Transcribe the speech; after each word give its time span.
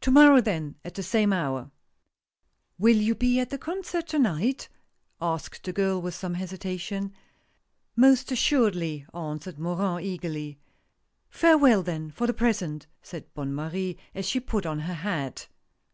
To 0.00 0.10
morrow 0.10 0.40
then, 0.40 0.76
at 0.86 0.94
the 0.94 1.02
same 1.02 1.34
hour."" 1.34 1.70
Will 2.78 2.96
you 2.96 3.14
be 3.14 3.38
at 3.38 3.50
the 3.50 3.58
concert 3.58 4.06
to 4.08 4.18
night?" 4.18 4.70
asked 5.20 5.64
the 5.64 5.72
girl, 5.74 6.00
with 6.00 6.14
some 6.14 6.32
hesitation." 6.32 7.12
Most 7.94 8.32
assuredly," 8.32 9.04
answered 9.12 9.58
Morin, 9.58 10.02
eagerly." 10.02 10.58
Farewell, 11.28 11.82
then, 11.82 12.10
for 12.10 12.26
the 12.26 12.32
present," 12.32 12.86
said 13.02 13.34
Bonne 13.34 13.54
Marie, 13.54 13.98
as 14.14 14.24
she 14.26 14.40
put 14.40 14.64
on 14.64 14.78
her 14.78 14.94
hat. 14.94 15.46